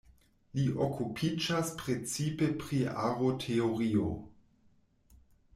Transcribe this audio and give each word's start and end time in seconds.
Li 0.59 0.63
okupiĝas 0.85 1.69
precipe 1.83 2.49
pri 2.63 2.79
aroteorio. 3.05 4.11